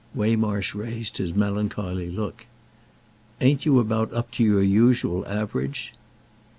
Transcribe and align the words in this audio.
Waymarsh 0.15 0.73
raised 0.73 1.19
his 1.19 1.31
melancholy 1.35 2.09
look. 2.09 2.47
"Ain't 3.39 3.67
you 3.67 3.77
about 3.77 4.11
up 4.11 4.31
to 4.31 4.43
your 4.43 4.63
usual 4.63 5.23
average?" 5.27 5.93